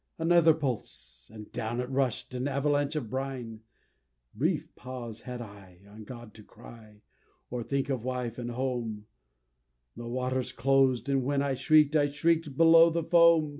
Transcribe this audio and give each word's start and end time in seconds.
Another 0.17 0.55
pulse 0.55 1.29
and 1.31 1.51
down 1.51 1.79
it 1.79 1.87
rush'd 1.87 2.33
an 2.33 2.47
avalanche 2.47 2.95
of 2.95 3.11
brine! 3.11 3.61
Brief 4.33 4.73
pause 4.73 5.21
had 5.21 5.41
I, 5.43 5.81
on 5.87 6.05
God 6.05 6.33
to 6.33 6.43
cry, 6.43 7.03
or 7.51 7.61
think 7.61 7.87
of 7.87 8.03
wife 8.03 8.39
and 8.39 8.49
home; 8.49 9.05
The 9.95 10.07
waters 10.07 10.53
clos'd 10.53 11.07
and 11.07 11.23
when 11.23 11.43
I 11.43 11.53
shriek'd, 11.53 11.95
I 11.95 12.09
shriek'd 12.09 12.57
below 12.57 12.89
the 12.89 13.03
foam! 13.03 13.49